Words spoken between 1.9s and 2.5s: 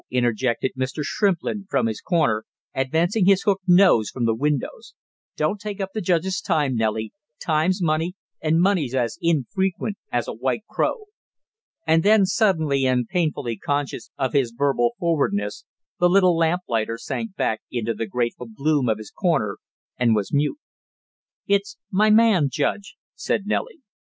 corner,